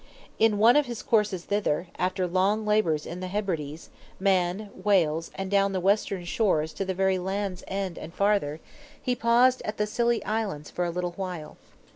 [0.39, 5.51] In one of his courses thither, after long labors in the Hebrides, Man, Wales, and
[5.51, 8.59] down the western shores to the very Land's End and farther,
[8.99, 11.55] he paused at the Scilly Islands for a little while.